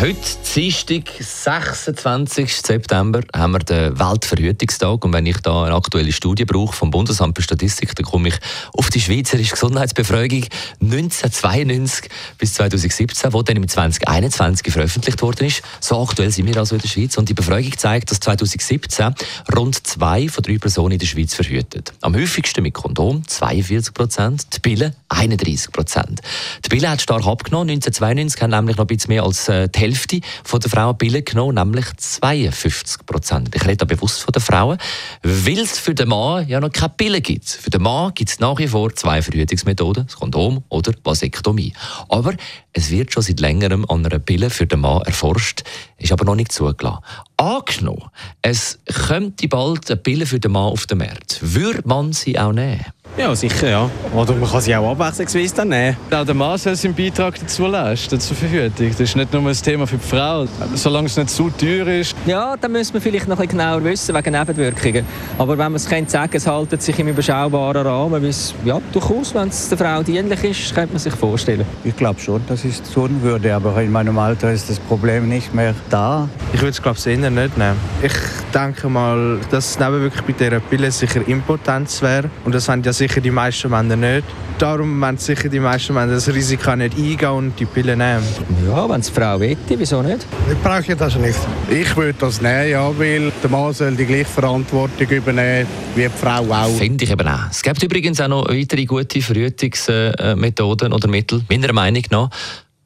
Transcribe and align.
Heute, 0.00 0.16
Dienstag, 0.54 1.10
26. 1.18 2.56
September, 2.56 3.20
haben 3.34 3.50
wir 3.50 3.58
den 3.58 3.98
Weltverhütungstag. 3.98 5.04
Und 5.04 5.12
wenn 5.12 5.26
ich 5.26 5.38
da 5.38 5.64
eine 5.64 5.74
aktuelle 5.74 6.12
Studie 6.12 6.44
brauche 6.44 6.72
vom 6.72 6.92
Bundesamt 6.92 7.36
für 7.36 7.42
Statistik, 7.42 7.96
dann 7.96 8.06
komme 8.06 8.28
ich 8.28 8.36
auf 8.74 8.90
die 8.90 9.00
Schweizerische 9.00 9.54
Gesundheitsbefragung 9.54 10.44
1992 10.80 12.08
bis 12.38 12.54
2017, 12.54 13.32
die 13.32 13.44
dann 13.44 13.56
im 13.56 13.66
2021 13.66 14.72
veröffentlicht 14.72 15.20
worden 15.20 15.48
ist. 15.48 15.62
So 15.80 16.00
aktuell 16.00 16.30
sind 16.30 16.46
wir 16.46 16.56
also 16.58 16.76
in 16.76 16.80
der 16.80 16.88
Schweiz. 16.88 17.18
Und 17.18 17.28
die 17.28 17.34
Befragung 17.34 17.76
zeigt, 17.76 18.12
dass 18.12 18.20
2017 18.20 19.16
rund 19.56 19.84
zwei 19.84 20.28
von 20.28 20.44
drei 20.44 20.58
Personen 20.58 20.92
in 20.92 21.00
der 21.00 21.06
Schweiz 21.08 21.34
verhütet. 21.34 21.92
Am 22.02 22.14
häufigsten 22.14 22.62
mit 22.62 22.74
Kondom, 22.74 23.26
42 23.26 23.92
Prozent, 23.92 24.46
die 24.54 24.60
Pille 24.60 24.94
31 25.08 25.72
Prozent. 25.72 26.20
Die 26.64 26.68
Pille 26.68 26.88
hat 26.88 27.02
stark 27.02 27.26
abgenommen. 27.26 27.70
1992 27.70 28.40
haben 28.40 28.50
nämlich 28.50 28.76
noch 28.76 28.84
ein 28.84 28.86
bisschen 28.86 29.08
mehr 29.08 29.24
als 29.24 29.48
äh, 29.48 29.68
die 29.68 29.87
Hälfte 29.88 30.20
der 30.52 30.70
Frauen 30.70 30.98
Pille 30.98 31.22
genommen, 31.22 31.54
nämlich 31.54 31.86
52 31.96 33.06
Prozent. 33.06 33.54
Ich 33.54 33.64
rede 33.64 33.78
da 33.78 33.84
bewusst 33.86 34.20
von 34.20 34.32
den 34.32 34.42
Frauen, 34.42 34.78
weil 35.22 35.58
es 35.58 35.78
für 35.78 35.94
den 35.94 36.08
Mann 36.08 36.46
ja 36.46 36.60
noch 36.60 36.70
keine 36.70 36.90
Pille 36.90 37.20
gibt. 37.20 37.48
Für 37.48 37.70
den 37.70 37.82
Mann 37.82 38.12
gibt 38.14 38.30
es 38.30 38.38
nach 38.38 38.58
wie 38.58 38.68
vor 38.68 38.94
zwei 38.94 39.22
Verhütungsmethoden, 39.22 40.06
das 40.06 40.16
Kondom 40.16 40.62
oder 40.68 40.92
Vasektomie. 41.02 41.72
Aber 42.08 42.34
es 42.72 42.90
wird 42.90 43.12
schon 43.12 43.22
seit 43.22 43.40
längerem 43.40 43.86
an 43.88 44.04
einer 44.04 44.18
Pille 44.18 44.50
für 44.50 44.66
den 44.66 44.80
Mann 44.80 45.02
erforscht, 45.02 45.62
ist 45.96 46.12
aber 46.12 46.24
noch 46.24 46.34
nicht 46.34 46.52
zugelassen. 46.52 47.02
Angenommen, 47.36 48.10
es 48.42 48.78
könnte 48.86 49.48
bald 49.48 49.90
eine 49.90 49.96
Pille 49.96 50.26
für 50.26 50.40
den 50.40 50.52
Mann 50.52 50.72
auf 50.72 50.86
den 50.86 50.98
Markt. 50.98 51.38
Würde 51.40 51.82
man 51.86 52.12
sie 52.12 52.38
auch 52.38 52.52
nehmen? 52.52 52.84
Ja, 53.18 53.34
sicher, 53.34 53.68
ja. 53.68 53.90
Oder 54.14 54.32
man 54.34 54.48
kann 54.48 54.60
sie 54.60 54.76
auch 54.76 54.92
abwechslungsweise 54.92 55.52
dann 55.56 55.70
nehmen. 55.70 55.96
Auch 56.08 56.24
der 56.24 56.34
Mann 56.36 56.56
soll 56.56 56.76
seinen 56.76 56.94
Beitrag 56.94 57.34
dazu 57.40 57.66
leisten, 57.66 58.20
zur 58.20 58.36
Verhütung. 58.36 58.90
Das 58.90 59.00
ist 59.00 59.16
nicht 59.16 59.32
nur 59.32 59.44
ein 59.44 59.52
Thema 59.54 59.88
für 59.88 59.96
die 59.96 60.06
Frau. 60.06 60.46
Solange 60.74 61.06
es 61.06 61.16
nicht 61.16 61.30
zu 61.30 61.50
teuer 61.50 61.88
ist. 61.88 62.14
Ja, 62.26 62.56
dann 62.56 62.70
müssen 62.70 62.94
wir 62.94 63.00
vielleicht 63.00 63.26
noch 63.26 63.40
ein 63.40 63.48
bisschen 63.48 63.58
genauer 63.58 63.82
wissen, 63.82 64.14
wegen 64.14 64.32
Nebenwirkungen. 64.32 65.04
Aber 65.36 65.58
wenn 65.58 65.72
man 65.72 65.74
es 65.74 65.88
könnte 65.88 66.12
sagen, 66.12 66.36
es 66.36 66.46
haltet 66.46 66.80
sich 66.80 66.96
im 66.96 67.08
überschaubaren 67.08 67.84
Rahmen, 67.84 68.12
weil 68.12 68.26
es, 68.26 68.54
ja, 68.64 68.80
durchaus, 68.92 69.34
wenn 69.34 69.48
es 69.48 69.68
der 69.68 69.78
Frau 69.78 70.00
dienlich 70.04 70.44
ist, 70.44 70.72
könnte 70.72 70.92
man 70.92 71.00
sich 71.00 71.14
vorstellen. 71.14 71.66
Ich 71.82 71.96
glaube 71.96 72.20
schon, 72.20 72.40
dass 72.46 72.64
ich 72.64 72.78
es 72.78 72.82
tun 72.92 73.20
würde, 73.22 73.52
aber 73.52 73.82
in 73.82 73.90
meinem 73.90 74.16
Alter 74.20 74.52
ist 74.52 74.70
das 74.70 74.78
Problem 74.78 75.28
nicht 75.28 75.52
mehr 75.52 75.74
da. 75.90 76.28
Ich 76.52 76.60
würde 76.60 76.70
es, 76.70 76.80
glaube 76.80 76.98
ich, 76.98 77.06
eher 77.06 77.30
nicht 77.30 77.58
nehmen. 77.58 77.76
Ich 78.00 78.12
denke 78.52 78.88
mal, 78.88 79.38
dass 79.50 79.70
es 79.70 79.78
wirklich 79.78 80.22
bei 80.22 80.32
dieser 80.32 80.60
Pille 80.60 80.90
sicher 80.90 81.26
Impotenz 81.26 82.02
wäre. 82.02 82.30
Und 82.44 82.54
das 82.54 82.68
haben 82.68 82.82
ja 82.82 82.92
sicher 82.92 83.20
die 83.20 83.30
meisten 83.30 83.70
Männer 83.70 83.96
nicht. 83.96 84.24
Darum 84.58 85.00
wollen 85.00 85.18
sicher 85.18 85.48
die 85.48 85.60
meisten 85.60 85.94
Männer 85.94 86.14
das 86.14 86.28
Risiko 86.28 86.74
nicht 86.76 86.96
eingehen 86.96 87.28
und 87.30 87.60
die 87.60 87.64
Pille 87.64 87.96
nehmen. 87.96 88.22
Ja, 88.66 88.88
wenn 88.88 89.00
es 89.00 89.06
die 89.06 89.12
Frau 89.12 89.38
will, 89.38 89.56
wieso 89.68 90.02
nicht? 90.02 90.26
Ich 90.50 90.58
brauche 90.58 90.96
das 90.96 91.16
nicht. 91.16 91.38
Ich 91.70 91.96
würde 91.96 92.18
das 92.18 92.40
nehmen, 92.40 92.70
ja, 92.70 92.98
weil 92.98 93.32
der 93.42 93.50
Mann 93.50 93.72
soll 93.72 93.94
die 93.94 94.04
gleiche 94.04 94.24
Verantwortung 94.24 95.08
übernehmen 95.08 95.66
wie 95.94 96.02
die 96.02 96.08
Frau 96.08 96.42
auch. 96.42 96.76
Finde 96.76 97.04
ich 97.04 97.10
eben 97.10 97.28
auch. 97.28 97.50
Es 97.50 97.62
gibt 97.62 97.82
übrigens 97.82 98.20
auch 98.20 98.28
noch 98.28 98.48
weitere 98.48 98.84
gute 98.84 99.20
Verhütungsmethoden 99.20 100.92
oder 100.92 101.08
Mittel, 101.08 101.42
meiner 101.48 101.72
Meinung 101.72 102.04
nach. 102.10 102.30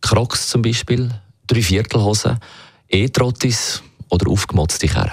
Crocs 0.00 0.48
zum 0.48 0.62
Beispiel, 0.62 1.10
Dreiviertelhosen, 1.46 2.38
E-Trottis 2.88 3.82
oder 4.10 4.30
aufgemotzte 4.30 4.88
Kerren. 4.88 5.12